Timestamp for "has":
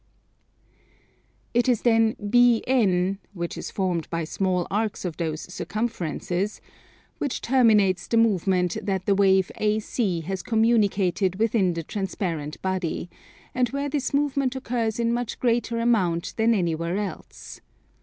10.21-10.41